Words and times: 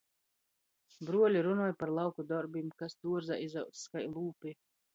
Bruoli 1.09 1.43
runoj 1.49 1.67
par 1.83 1.93
lauku 1.99 2.27
dorbim– 2.33 2.73
kas 2.81 2.99
duorzā 3.03 3.41
izaudzs, 3.51 3.87
kai 3.97 4.07
lūpi. 4.19 4.59